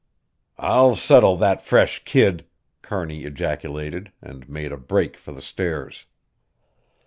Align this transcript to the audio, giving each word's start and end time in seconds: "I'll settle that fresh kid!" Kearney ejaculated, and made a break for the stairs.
"I'll 0.57 0.95
settle 0.95 1.37
that 1.37 1.61
fresh 1.61 2.03
kid!" 2.05 2.47
Kearney 2.81 3.23
ejaculated, 3.23 4.11
and 4.19 4.49
made 4.49 4.71
a 4.71 4.77
break 4.77 5.15
for 5.15 5.31
the 5.31 5.43
stairs. 5.43 6.07